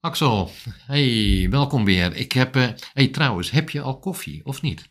[0.00, 0.50] Axel,
[0.86, 2.16] hey, welkom weer.
[2.16, 4.88] Ik heb, eh hey, trouwens, heb je al koffie of niet?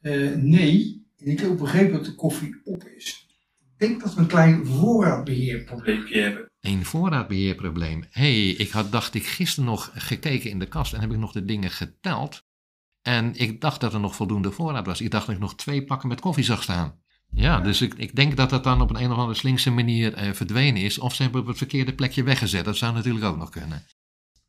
[0.00, 3.26] Eh, nee, ik heb begrepen dat de koffie op is.
[3.58, 6.50] Ik denk dat we een klein voorraadbeheerprobleempje hebben.
[6.60, 8.04] Een voorraadbeheerprobleem.
[8.10, 11.32] hey, ik had, dacht ik gisteren nog gekeken in de kast en heb ik nog
[11.32, 12.42] de dingen geteld.
[13.02, 15.00] En ik dacht dat er nog voldoende voorraad was.
[15.00, 17.00] Ik dacht dat ik nog twee pakken met koffie zag staan.
[17.30, 20.14] Ja, dus ik, ik denk dat dat dan op een, een of andere slinkse manier
[20.14, 20.98] eh, verdwenen is.
[20.98, 22.64] Of ze hebben op het verkeerde plekje weggezet.
[22.64, 23.86] Dat zou natuurlijk ook nog kunnen.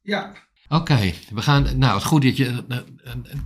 [0.09, 0.33] Ja,
[0.69, 1.77] Oké, we gaan.
[1.77, 2.63] Nou, het goed dat je.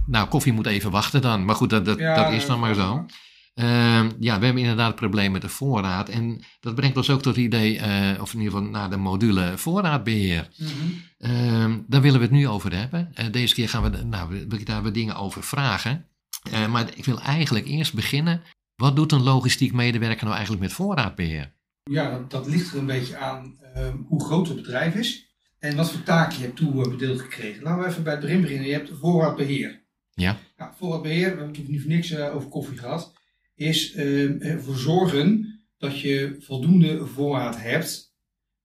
[0.06, 1.46] Nou, koffie moet even wachten dan.
[1.46, 3.06] Maar goed, dat, dat, Ja, dat is dan maar zo.
[3.54, 6.10] Ehm, ja, we hebben inderdaad het probleem met de voorraad.
[6.10, 8.98] En dat brengt ons ook tot het idee, eh, of in ieder geval naar de
[8.98, 10.50] module voorraadbeheer.
[10.58, 10.70] mhm.
[11.18, 13.12] Ehm, daar willen we het nu over hebben.
[13.14, 16.06] Eh, deze keer gaan we, nou, daar wat dingen over vragen.
[16.52, 18.42] Eh, maar ik wil eigenlijk eerst beginnen.
[18.76, 21.54] Wat doet een logistiek medewerker nou eigenlijk met voorraadbeheer?
[21.92, 25.33] ja dat, dat ligt er een beetje aan ehm, hoe groot het bedrijf is
[25.64, 27.64] en wat voor taken je hebt toebedeeld gekregen.
[27.64, 28.68] Laten we even bij het begin beginnen.
[28.68, 29.84] Je hebt voorraadbeheer.
[30.14, 30.38] Ja.
[30.58, 33.14] Nou, voorraadbeheer, we hebben natuurlijk niet voor niks eh, over koffie gehad,
[33.56, 38.14] is ehm, ervoor zorgen dat je voldoende voorraad hebt.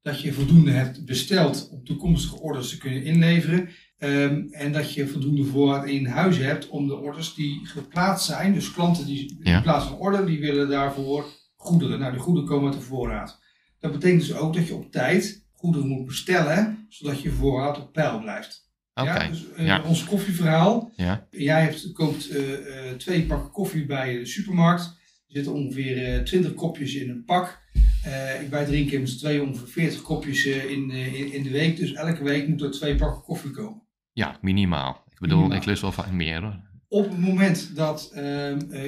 [0.03, 3.69] Dat je voldoende hebt besteld om toekomstige orders te kunnen inleveren.
[3.99, 8.55] Ehm, en dat je voldoende voorraad in huis hebt om de orders die geplaatst zijn.
[8.55, 9.57] Dus klanten die Ja.
[9.57, 11.99] in plaats van order, die willen daarvoor goederen.
[11.99, 13.41] Nou, die goederen komen uit de voorraad.
[13.81, 17.93] Dat betekent dus ook dat je op tijd goederen moet bestellen, zodat je voorraad op
[17.93, 18.67] peil blijft.
[18.95, 19.11] Oké.
[19.23, 19.83] Ja, dus eh, Ja.
[19.83, 20.93] ons koffieverhaal.
[20.97, 21.27] Ja.
[21.31, 24.83] Jij hebt, koopt eh, eh, twee pakken koffie bij de supermarkt.
[24.83, 27.61] Er zitten ongeveer 20 kopjes in een pak.
[28.03, 28.13] Eh,
[28.51, 31.77] wij drinken z'n tweeën ongeveer 40 kopjes in, in, in de week.
[31.77, 33.83] Dus elke week moet er twee pakken koffie komen.
[34.13, 35.05] ja, minimaal.
[35.11, 35.59] Ik bedoel, Minimaal.
[35.61, 36.61] ik lust wel van meer hoor.
[36.89, 38.13] Op het moment dat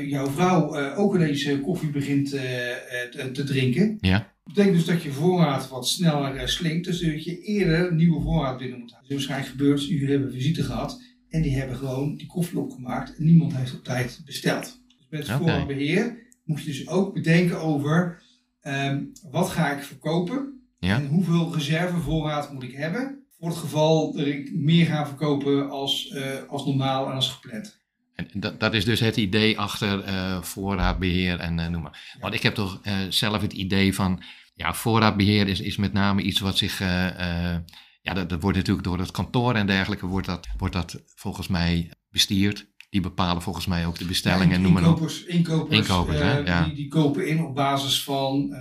[0.06, 4.29] jouw vrouw ook ineens koffie begint te, te drinken, Ja.
[4.54, 6.86] Betekent dus dat je voorraad wat sneller eh, slinkt.
[6.86, 9.08] Dus dat je eerder nieuwe voorraad binnen moet halen.
[9.08, 13.24] Dus waarschijnlijk gebeurt, jullie hebben visite gehad en die hebben gewoon die koffie opgemaakt en
[13.24, 14.80] niemand heeft op tijd besteld.
[14.86, 18.22] Dus met voorraadbeheer moet je dus ook bedenken over
[18.60, 20.96] ehm, wat ga ik verkopen Ja.
[20.96, 26.08] en hoeveel reservevoorraad moet ik hebben voor het geval dat ik meer ga verkopen als,
[26.08, 27.78] eh, als normaal en als gepland.
[28.14, 32.16] En dat, dat is dus het idee achter eh, voorraadbeheer en noem maar.
[32.20, 34.22] Want ik heb toch zelf het idee van,
[34.60, 37.56] ja, voorraadbeheer is, is met name iets wat zich, eh,
[38.02, 41.48] ja, dat, dat wordt natuurlijk door het kantoor en dergelijke, wordt dat, wordt dat volgens
[41.48, 42.68] mij bestuurd.
[42.90, 46.38] Die bepalen volgens mij ook de bestellingen, Ja, noem maar inkopers, inkopers, Inkopers, eh, hè,
[46.38, 46.64] ja.
[46.64, 48.54] die, die kopen in op basis van,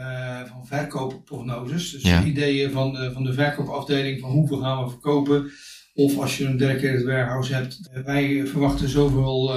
[0.49, 1.91] van verkoopprognoses.
[1.91, 2.23] Dus Ja.
[2.23, 5.51] ideeën van de, van de verkoopafdeling van hoeveel gaan we verkopen.
[5.93, 9.47] Of als je een dedicated warehouse hebt, wij verwachten zoveel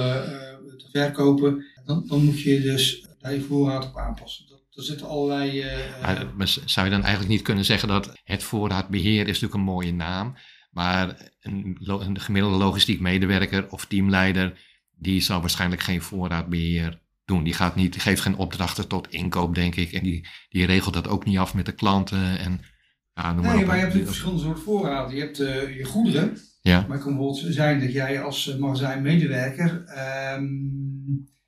[0.77, 1.65] te verkopen.
[1.85, 4.52] Dan, dan moet je dus daar je voorraad op aanpassen.
[4.75, 5.61] Er zitten allerlei...
[5.61, 9.53] eh, Maar, maar zou je dan eigenlijk niet kunnen zeggen dat het voorraadbeheer is natuurlijk
[9.53, 10.35] een mooie naam,
[10.71, 11.77] maar een,
[12.19, 14.59] gemiddelde logistiek medewerker of teamleider,
[14.95, 17.43] die zal waarschijnlijk geen voorraadbeheer doen.
[17.43, 19.91] Die, gaat niet, die geeft geen opdrachten tot inkoop, denk ik.
[19.91, 22.39] En die, die regelt dat ook niet af met de klanten.
[22.39, 22.61] En,
[23.13, 23.67] ja, noem maar nee, op.
[23.67, 25.11] maar je hebt natuurlijk verschillende soorten voorraad.
[25.11, 26.37] Je hebt eh, je goederen.
[26.61, 30.45] Ja, Maar het kan bijvoorbeeld zijn dat jij als eh, magazijnmedewerker ehm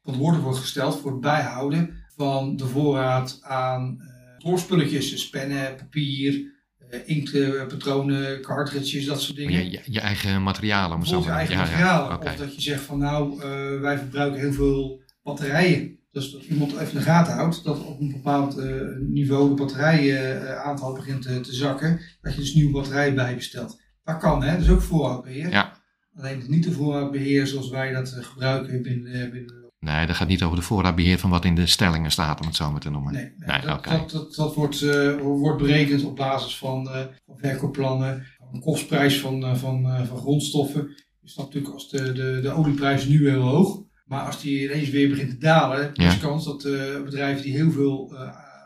[0.06, 6.54] verantwoordelijk wordt gesteld voor het bijhouden van de voorraad aan eh doorspulletjes, dus pennen, papier,
[6.90, 9.64] eh inktpatronen, cartridges, dat soort dingen.
[9.64, 10.98] je, je, je eigen materialen.
[10.98, 12.16] Om zo maar- eigen ja, ja, materialen.
[12.16, 12.26] oké.
[12.28, 16.00] Of dat je zegt van nou, eh, wij verbruiken heel veel batterijen.
[16.12, 19.56] Dus dat iemand even in de gaten houdt dat op een bepaald eh, niveau de
[19.56, 22.00] batterijaantal begint te, te zakken.
[22.22, 23.82] Dat je dus nieuwe batterijen bijbestelt.
[24.04, 25.50] Dat kan hè, dat is ook voorraadbeheer.
[25.50, 25.84] Ja.
[26.16, 30.28] Alleen niet de voorraadbeheer zoals wij dat eh, gebruiken binnen, eh, binnen Nee, dat gaat
[30.28, 32.90] niet over de voorraadbeheer van wat in de stellingen staat, om het zo maar te
[32.90, 33.14] noemen.
[33.14, 36.86] Nee, nee, Nee, dat, dat, dat, dat wordt, eh, wordt berekend op basis van,
[37.26, 40.82] van verkoopplannen, van de kostprijs van, eh, van, van grondstoffen.
[41.22, 44.64] Je snapt natuurlijk als de, de, de olieprijs is nu heel hoog, maar als die
[44.64, 46.08] ineens weer begint te dalen, Ja.
[46.08, 46.64] is de kans dat
[47.04, 48.16] bedrijven die heel veel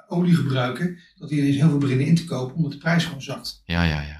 [0.08, 3.22] olie gebruiken, dat die ineens heel veel beginnen in te kopen omdat de prijs gewoon
[3.22, 3.62] zakt.
[3.66, 4.19] Ja, ja, ja.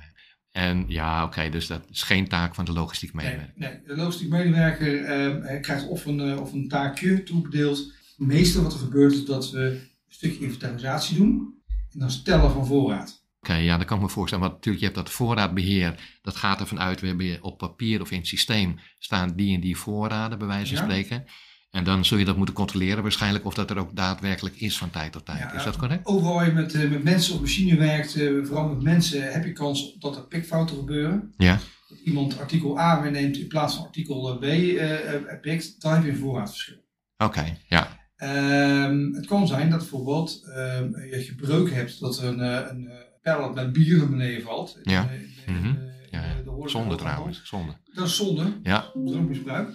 [0.60, 3.54] En ja, oké, dus dat is geen taak van de logistiek Nee, medewerker.
[3.56, 7.94] nee, de logistiek medewerker eh, krijgt of een, eh, of een taakje toebedeeld.
[8.18, 11.54] Meestal wat er gebeurt is dat we een stukje inventarisatie doen
[11.94, 13.18] en dan stellen van voorraad.
[13.42, 14.44] Oké, ja, dat kan ik me voorstellen.
[14.44, 16.18] Want natuurlijk, je hebt dat voorraadbeheer.
[16.22, 19.62] Dat gaat ervan uit, we hebben op papier of in het systeem staan die en
[19.62, 20.92] die voorraden, bij wijze van Ja.
[20.92, 21.26] spreken.
[21.72, 24.90] En dan zul je dat moeten controleren waarschijnlijk of dat er ook daadwerkelijk is van
[24.90, 25.40] tijd tot tijd.
[25.40, 26.06] Ja, is dat correct?
[26.06, 29.46] Overal waar je met, eh, met mensen of machine werkt, eh, vooral met mensen, heb
[29.46, 31.34] je kans dat er pikfouten gebeuren.
[31.38, 31.60] Ja.
[31.88, 36.04] Dat iemand artikel A meeneemt in plaats van artikel B eh, eh, pikt, dan heb
[36.04, 36.78] je een voorraadverschil.
[37.18, 37.98] Oké, ja.
[38.16, 42.40] Ehm, het kan zijn dat bijvoorbeeld ehm, je breuk hebt, dat er een,
[42.70, 42.90] een
[43.22, 44.80] pallet met bier naar beneden valt.
[44.84, 45.10] Ja.
[45.46, 46.24] In, Ja.
[46.66, 47.74] Zonde trouwens, zonde.
[47.94, 49.70] Dat is zonde, Ja, drankmisbruik.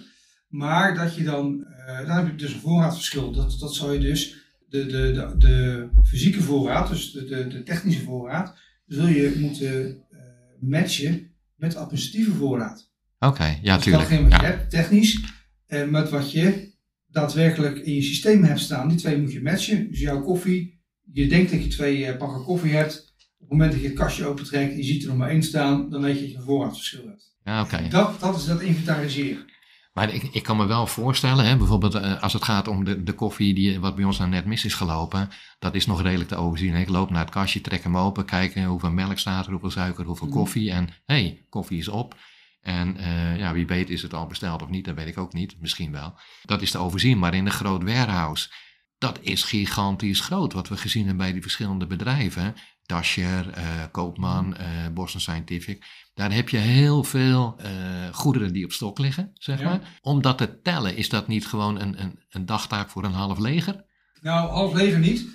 [0.55, 3.31] Maar dat je dan, eh, dan heb je dus een voorraadverschil.
[3.31, 4.35] Dat, dat zou je dus,
[4.69, 9.89] de, de, de, de fysieke voorraad, dus de, de, de technische voorraad, zul je moeten
[10.09, 10.19] eh,
[10.59, 12.91] matchen met administratieve voorraad.
[13.19, 14.09] oké, ja, dus tuurlijk.
[14.09, 14.51] datgene wat je Ja.
[14.53, 15.19] hebt, technisch,
[15.67, 16.73] en met wat je
[17.07, 18.87] daadwerkelijk in je systeem hebt staan.
[18.89, 19.89] Die twee moet je matchen.
[19.89, 20.81] Dus jouw koffie,
[21.11, 23.13] je denkt dat je twee eh, pakken koffie hebt.
[23.17, 25.43] Op het moment dat je het kastje opentrekt en je ziet er nog maar één
[25.43, 27.33] staan, dan weet je dat je een voorraadverschil hebt.
[27.43, 27.87] Ja, oké.
[27.89, 29.45] Dat, dat is dat inventariseren.
[29.95, 33.03] Maar ik, ik kan me wel voorstellen, hè, bijvoorbeeld eh, als het gaat om de,
[33.03, 36.29] de koffie die, wat bij ons nou net mis is gelopen, dat is nog redelijk
[36.29, 36.75] te overzien.
[36.75, 40.05] Ik loop naar het kastje, trek hem open, kijken hoeveel melk staat er, hoeveel suiker,
[40.05, 40.35] hoeveel Mhm.
[40.35, 40.71] koffie.
[40.71, 42.15] En hé, hey, koffie is op.
[42.61, 45.33] En eh, ja, wie weet is het al besteld of niet, dat weet ik ook
[45.33, 45.55] niet.
[45.59, 46.13] Misschien wel.
[46.43, 48.49] Dat is te overzien, maar in een groot warehouse,
[48.97, 50.53] dat is gigantisch groot.
[50.53, 52.53] Wat we gezien hebben bij die verschillende bedrijven.
[52.85, 55.83] Dasher, eh, Koopman, eh Boston Scientific.
[56.13, 57.69] Daar heb je heel veel eh,
[58.11, 59.65] goederen die op stok liggen, zeg Ja.
[59.65, 59.99] maar.
[60.01, 63.39] Om dat te tellen, is dat niet gewoon een, een, een dagtaak voor een half
[63.39, 63.83] leger?
[64.21, 65.25] Nou, half leger niet.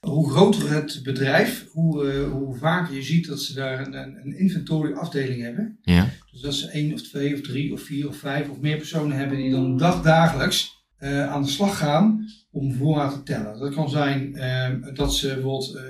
[0.00, 4.38] Hoe groter het bedrijf, hoe, hoe vaker je ziet dat ze daar een, een, een
[4.38, 5.78] inventory afdeling hebben.
[5.82, 8.76] Ja, Dus dat ze één of twee of drie of vier of vijf of meer
[8.76, 13.58] personen hebben die dan dagdagelijks eh, aan de slag gaan om voorraad te tellen.
[13.58, 15.82] Dat kan zijn eh, dat ze bijvoorbeeld eh,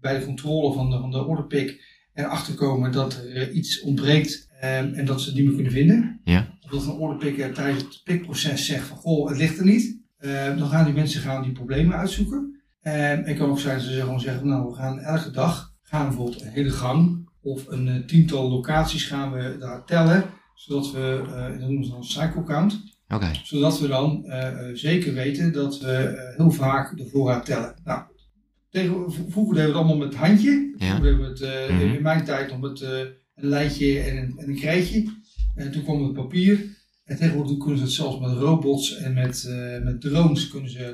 [0.00, 4.48] bij de controle van de, van de orderpick erachter komen dat er eh, iets ontbreekt
[4.60, 6.20] eh, en dat ze het niet meer kunnen vinden.
[6.24, 9.98] ja, Of dat een orderpicker tijdens het pikproces zegt van goh, het ligt er niet.
[10.18, 12.60] Eh, dan gaan die mensen gaan die problemen uitzoeken.
[12.80, 16.06] En het kan ook zijn dat ze gewoon zeggen, nou we gaan elke dag, gaan
[16.06, 20.24] bijvoorbeeld een hele gang of een tiental locaties gaan we daar tellen.
[20.54, 21.22] Zodat we,
[21.58, 22.80] dat noemen ze dan cycle count.
[23.44, 27.74] Zodat we dan eh, eh, zeker weten dat we eh, heel vaak de voorraad tellen.
[27.84, 28.02] Nou,
[28.70, 30.74] tegen, vroeger deden we het allemaal met het handje.
[30.78, 30.86] Ja.
[30.86, 31.94] Vroeger deden we het Mhm.
[31.94, 35.04] in mijn tijd nog met een lijntje en een, en een krijtje.
[35.54, 36.78] En toen kwam het papier.
[37.04, 39.48] En tegenwoordig kunnen ze het zelfs met robots en met,
[39.84, 40.92] met drones kunnen ze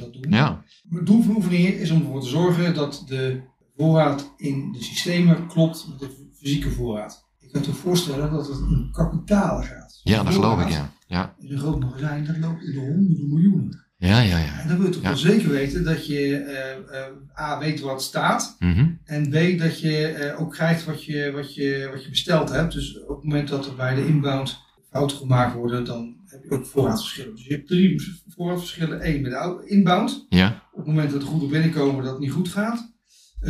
[0.00, 0.32] dat doen.
[0.32, 3.40] Ja, Het doel van de oefening is om ervoor te zorgen dat de
[3.76, 7.25] voorraad in de systemen klopt met de fysieke voorraad.
[7.46, 10.00] Ik kan je voorstellen dat het om kapitalen gaat.
[10.02, 10.92] ja dat geloof ik, ja.
[11.08, 13.84] Ja, In een groot magazijn, dat loopt in de honderden miljoenen.
[13.96, 14.38] ja, ja.
[14.38, 14.58] ja.
[14.60, 15.08] En dan wil je toch Ja.
[15.08, 18.56] wel zeker weten dat je eh, eh, A, weet wat staat.
[18.58, 18.88] Mhm.
[19.04, 22.72] En B, dat je eh, ook krijgt wat je, wat, je, wat je besteld hebt.
[22.72, 24.58] Dus op het moment dat er bij de inbound
[24.90, 27.34] fouten gemaakt worden, dan heb je ook voorraadverschillen.
[27.34, 29.08] Dus je hebt drie voorraadverschillen.
[29.08, 30.26] Eén met de ou- inbound.
[30.28, 32.94] Ja, Op het moment dat de goederen binnenkomen dat het niet goed gaat.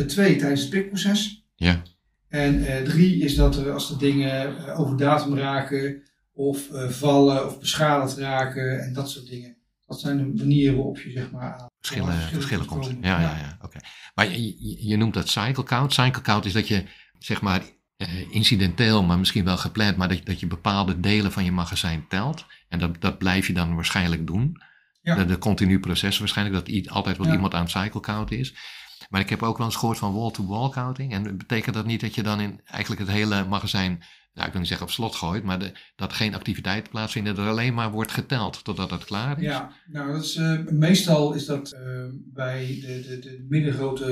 [0.07, 1.45] Twee, tijdens het pikproces.
[1.55, 1.81] ja.
[2.29, 6.01] En eh, drie is dat er als de dingen eh, over datum raken
[6.33, 9.55] of eh, vallen of beschadigd raken en dat soort dingen.
[9.85, 12.85] Dat zijn de manieren waarop je zeg maar aan Verschillen, verschillen kunt komt.
[12.93, 13.09] komen.
[13.09, 13.57] Ja, ja, ja.
[13.61, 13.77] Oké.
[14.15, 15.93] Maar je, je- je noemt dat cycle count.
[15.93, 16.83] Cycle count is dat je,
[17.19, 17.61] zeg maar,
[18.31, 22.45] incidenteel, maar misschien wel gepland, maar dat, dat je bepaalde delen van je magazijn telt.
[22.69, 24.61] En dat, dat blijf je dan waarschijnlijk doen.
[25.01, 25.15] Ja.
[25.15, 27.33] De, de continu proces waarschijnlijk, dat altijd wel Ja.
[27.33, 28.53] iemand aan het cycle count is.
[29.09, 31.13] Maar ik heb ook wel eens gehoord van wall-to-wall counting.
[31.13, 34.59] En betekent dat niet dat je dan in eigenlijk het hele magazijn, nou ik wil
[34.59, 37.91] niet zeggen op slot gooit, maar de, dat geen activiteiten plaatsvinden, dat er alleen maar
[37.91, 39.43] wordt geteld totdat het klaar is?
[39.43, 41.81] Ja, nou dat is, eh, meestal is dat eh,
[42.33, 44.05] bij de, de, de middengrote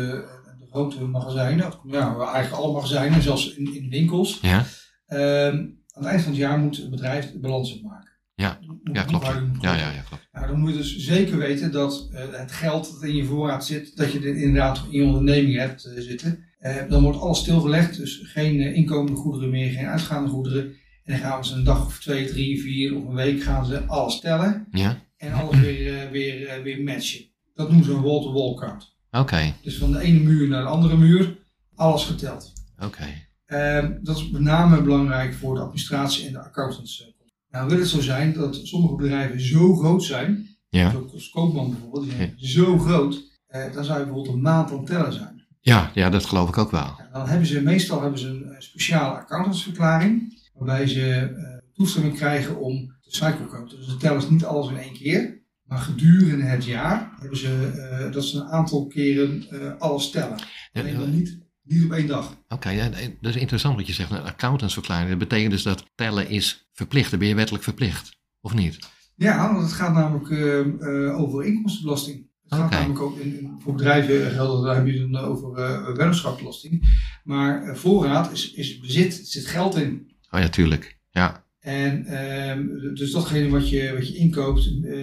[0.51, 4.39] en de grote magazijnen, ja, eigenlijk alle magazijnen, zelfs in, in winkels.
[4.41, 4.65] Ja,
[5.05, 5.55] Ehm,
[5.91, 8.11] aan het eind van het jaar moet het bedrijf de balans opmaken.
[8.33, 8.59] Ja.
[8.83, 9.25] Ja klopt.
[9.61, 10.24] Ja, ja, ja, klopt.
[10.47, 13.97] Dan moet je dus zeker weten dat eh, het geld dat in je voorraad zit,
[13.97, 16.43] dat je dit inderdaad in je onderneming hebt eh, zitten.
[16.59, 20.63] Eh, dan wordt alles stilgelegd, dus geen inkomende goederen meer, geen uitgaande goederen.
[21.03, 23.85] En dan gaan ze een dag of twee, drie, vier of een week gaan ze
[23.85, 27.25] alles tellen Ja, en alles weer, weer, weer matchen.
[27.53, 28.95] Dat noemen ze een wall-to-wall count.
[29.11, 31.37] oké, Dus van de ene muur naar de andere muur,
[31.75, 32.53] alles geteld.
[32.83, 33.23] oké.
[33.45, 37.14] Ehm, dat is met name belangrijk voor de administratie en de accountants.
[37.55, 40.91] Nou wil het zo zijn dat sommige bedrijven zo groot zijn, Ja.
[40.91, 44.85] zoals Koopman bijvoorbeeld, die zijn zo groot, eh, dan zou je bijvoorbeeld een maand aan
[44.85, 45.43] tellen zijn.
[45.61, 46.99] Ja, ja, dat geloof ik ook wel.
[47.11, 52.59] Dan hebben ze, meestal hebben ze een eh, speciale accountantsverklaring, waarbij ze eh, toestemming krijgen
[52.59, 53.77] om te cycle counten.
[53.77, 58.11] Dus ze tellen niet alles in één keer, maar gedurende het jaar hebben ze eh,
[58.11, 60.37] dat ze een aantal keren eh, alles tellen.
[60.73, 62.37] Alleen dan niet, niet op één dag.
[62.49, 62.89] Oké, ja,
[63.21, 64.11] dat is interessant wat je zegt.
[64.11, 65.09] Een accountantsverklaring.
[65.09, 67.09] Dat betekent dus dat tellen is verplicht.
[67.09, 68.17] Dan ben je wettelijk verplicht.
[68.41, 68.77] Of niet?
[69.15, 72.27] Ja, want het gaat namelijk eh, eh, over inkomstenbelasting.
[72.49, 75.85] Het gaat namelijk ook in, in- voor bedrijven geldt, daar heb je dan over eh
[75.85, 77.03] weddenschapsbelasting.
[77.23, 80.11] Maar eh, voorraad is, is bezit, er zit geld in.
[80.31, 80.97] Oh ja, tuurlijk.
[81.09, 84.93] Ja, En ehm, dus datgene wat je, wat je inkoopt eh,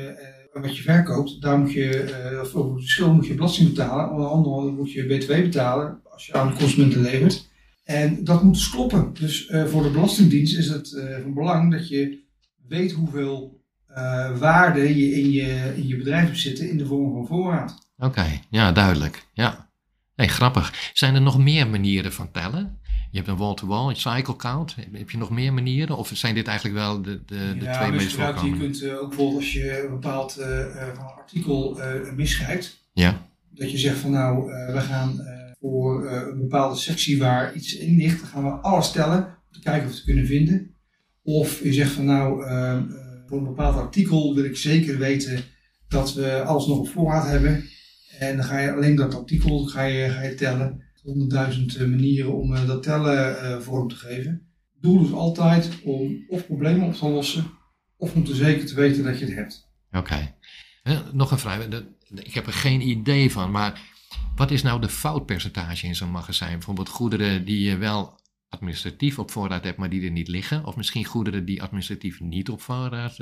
[0.53, 4.11] wat je verkoopt, daar moet je, eh, of over het verschil moet je belasting betalen.
[4.11, 7.51] Onder andere moet je btw betalen als je aan de consumenten levert.
[7.85, 9.15] En dat moet dus kloppen.
[9.15, 12.25] Dus eh, voor de Belastingdienst is het eh, van belang dat je
[12.69, 17.13] weet hoeveel eh, waarde je in, je in je bedrijf hebt zitten in de vorm
[17.13, 17.91] van voorraad.
[17.97, 19.27] Oké, ja, duidelijk.
[19.33, 19.71] Ja.
[20.15, 20.91] Hey, grappig.
[20.93, 22.81] Zijn er nog meer manieren van tellen?
[23.13, 24.75] Je hebt een wall-to-wall, een cycle count.
[24.93, 25.97] Heb je nog meer manieren?
[25.97, 28.65] Of zijn dit eigenlijk wel de, de, de ja, twee meest misbruik, Je voorkomende?
[28.65, 33.71] kunt eh, ook bijvoorbeeld als je een bepaald eh, eh, artikel eh misschrijft, Ja, dat
[33.71, 35.21] je zegt van nou, we gaan
[35.61, 39.61] voor een bepaalde sectie waar iets in ligt, dan gaan we alles tellen om te
[39.61, 40.73] kijken of we het kunnen vinden.
[41.23, 42.83] Of je zegt van nou, eh, eh,
[43.27, 45.45] voor een bepaald artikel wil ik zeker weten
[45.89, 47.65] dat we alles nog op voorraad hebben.
[48.19, 50.83] En dan ga je alleen dat artikel ga je, ga je tellen.
[51.03, 54.31] Honderdduizend eh, manieren om eh, dat tellen eh, vorm te geven.
[54.73, 57.45] Het doel is altijd om of problemen op te lossen,
[57.97, 59.69] of om te zeker te weten dat je het hebt.
[59.93, 60.35] oké.
[61.13, 61.69] Nog een vraag.
[62.15, 63.81] Ik heb er geen idee van, maar
[64.37, 66.53] wat is nou de foutpercentage in zo'n magazijn?
[66.53, 70.65] Bijvoorbeeld goederen die je wel administratief op voorraad hebt, maar die er niet liggen.
[70.65, 73.17] Of misschien goederen die administratief niet op voorraad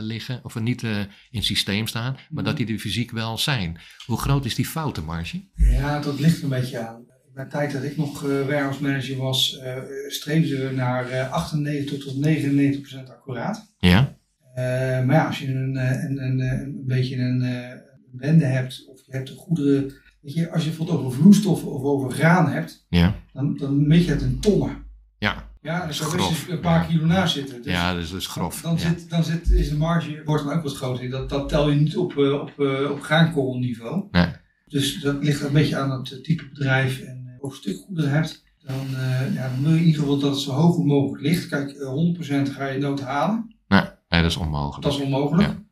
[0.00, 3.80] liggen, of er niet in het systeem staan, maar dat die er fysiek wel zijn.
[4.06, 5.48] Hoe groot is die foutenmarge?
[5.54, 7.09] Ja, dat ligt een beetje aan.
[7.30, 9.76] In mijn tijd dat ik nog eh warehouse manager was, eh
[10.08, 13.74] streefden we naar eh 98 tot 99 procent accuraat.
[13.78, 14.18] Ja,
[14.54, 14.64] Eh,
[15.04, 17.76] maar ja, als je een, eh, een, een, eh, een beetje een, eh,
[18.12, 21.82] bende hebt, of je hebt een goederen, weet je, als je bijvoorbeeld over vloeistoffen of
[21.82, 24.76] over graan hebt, ja, dan, dan meet je het in tonnen.
[25.18, 25.48] ja.
[25.62, 26.48] Ja, en is zo best grof.
[26.48, 27.62] een paar kilo naast zitten.
[27.62, 28.60] Dus ja, dus dat is grof.
[28.60, 28.78] Dan, ja.
[28.78, 31.10] zit, dan zit, is de marge wordt dan ook wat groter.
[31.10, 34.04] Dat, dat tel je niet op, eh, op, eh, op graankorrelniveau.
[34.10, 34.26] Nee.
[34.66, 38.44] Dus dat ligt een beetje aan het type bedrijf en eh, of stuk goederen hebt.
[38.62, 41.48] Dan, eh, ja, dan wil je in ieder geval dat het zo hoog mogelijk ligt.
[41.48, 43.54] Kijk, eh, 100% ga je nooit halen.
[43.68, 44.82] Nee, nee, dat is onmogelijk.
[44.82, 45.48] Dat is onmogelijk.
[45.48, 45.62] Ja.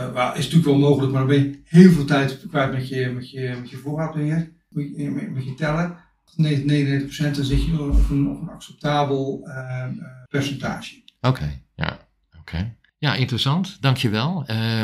[0.00, 2.88] Eh, maar is natuurlijk wel mogelijk, maar dan ben je heel veel tijd kwijt met
[2.88, 4.52] je, met je, met je voorraadbeheer.
[4.68, 5.96] Moet je, met, met je tellen.
[6.36, 9.90] 99% dan zit je op een, op een acceptabel eh, eh,
[10.28, 11.02] percentage.
[11.20, 12.08] Oké, ja.
[12.40, 12.76] Oké.
[12.98, 13.76] Ja, interessant.
[13.80, 14.44] Dankjewel.
[14.46, 14.82] Eh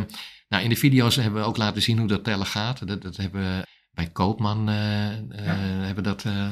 [0.48, 2.86] nou, in de video's hebben we ook laten zien hoe dat tellen gaat.
[2.86, 3.66] Dat, dat hebben we
[3.96, 6.50] bij Koopman eh, eh, hebben dat, eh,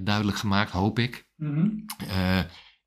[0.00, 1.28] duidelijk gemaakt, hoop ik.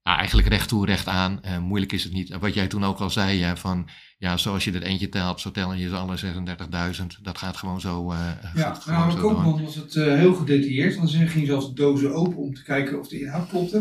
[0.05, 1.41] Ja, eigenlijk recht toe, recht aan.
[1.61, 2.37] Moeilijk is het niet.
[2.37, 5.51] Wat jij toen ook al zei, ja, van ja, zoals je er eentje telt, zo
[5.51, 7.21] tellen je ze alle 36.000.
[7.21, 8.11] Dat gaat gewoon zo.
[8.11, 8.17] eh
[8.55, 9.17] Ja, gaat gewoon nou, zo.
[9.17, 10.95] Koopman was het heel gedetailleerd.
[10.95, 13.77] Dan ging je zelfs dozen open om te kijken of de inhoud klopte.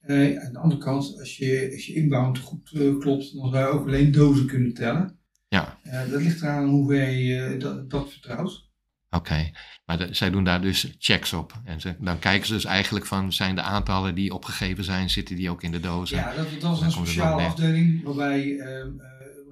[0.00, 3.86] Aan de andere kant, als je, als je inbound goed klopt, dan zou je ook
[3.86, 5.18] alleen dozen kunnen tellen.
[5.48, 5.78] Ja,
[6.10, 8.67] dat ligt eraan hoe eh, dat, dat vertrouwt.
[9.10, 9.50] Oké.
[9.84, 11.52] Maar de- zij doen daar dus checks op.
[11.64, 15.36] En ze, dan kijken ze dus eigenlijk van, zijn de aantallen die opgegeven zijn, zitten
[15.36, 16.16] die ook in de dozen?
[16.16, 18.88] Ja, dat, dat was een speciale afdeling waarbij eh, eh,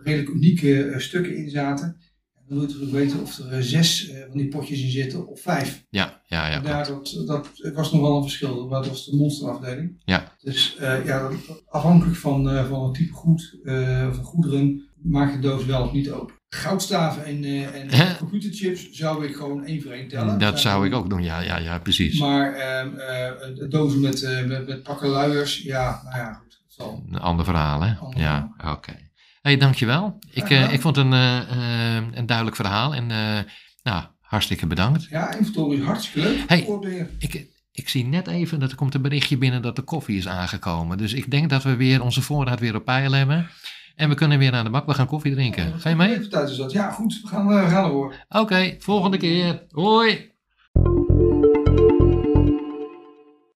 [0.03, 1.87] redelijk unieke eh, stukken in zaten.
[2.35, 5.27] En dan moet je ook weten of er eh, zes van die potjes in zitten
[5.27, 5.85] of vijf.
[5.91, 6.61] Ja, ja, ja.
[6.61, 10.03] Daar, dat, dat was nog wel een verschil, maar dat was de monsterafdeling.
[10.05, 10.33] Ja.
[10.41, 11.31] Dus ja,
[11.69, 13.59] afhankelijk van, van het type goed,
[14.13, 16.35] van goederen, maak je de doos wel of niet open.
[16.49, 18.17] Goudstaven en, eh, en Hè?
[18.17, 20.39] computerchips zou ik gewoon één voor één tellen.
[20.39, 22.21] Dat zou ik ook doen, ja, ja, ja, precies.
[22.21, 22.53] Maar
[23.55, 26.61] de dozen met, eh, met, met pakken luiers, ja, nou ja, goed.
[26.63, 27.05] Dat zal.
[27.11, 27.95] Een ander verhaal, hè?
[27.95, 28.93] Ander ja, oké.
[29.43, 30.19] hey, dankjewel.
[30.33, 30.71] Ik, gedaan.
[30.71, 31.13] ik vond het een,
[32.19, 33.07] een duidelijk verhaal en
[33.83, 35.07] nou, hartstikke bedankt.
[35.11, 36.43] Ja, inventory is hartstikke leuk.
[36.47, 37.09] Hey.
[37.19, 40.29] Ik, ik zie net even dat er komt een berichtje binnen dat de koffie is
[40.29, 40.99] aangekomen.
[40.99, 43.49] Dus ik denk dat we weer onze voorraad weer op peil hebben.
[43.97, 44.87] En we kunnen weer aan de bak.
[44.87, 45.81] We gaan koffie drinken.
[45.81, 46.11] Ga je mee?
[46.11, 46.73] Even tijd is dat.
[46.73, 47.21] Ja, goed.
[47.23, 48.15] We gaan, eh, we gaan ervoor.
[48.29, 49.63] Oké, volgende keer.
[49.71, 50.35] Hoi!